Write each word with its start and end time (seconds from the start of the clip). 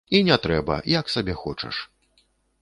І 0.17 0.19
не 0.29 0.37
трэба, 0.45 0.77
як 0.93 1.13
сабе 1.17 1.37
хочаш. 1.43 1.83